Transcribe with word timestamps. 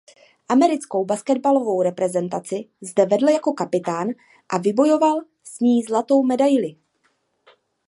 Americkou 0.49 1.05
basketbalovou 1.05 1.81
reprezentaci 1.81 2.69
zde 2.81 3.05
vedl 3.05 3.29
jako 3.29 3.53
kapitán 3.53 4.07
a 4.49 4.57
vybojoval 4.57 5.21
s 5.43 5.59
ní 5.59 5.83
zlatou 5.83 6.23
medaili. 6.23 6.75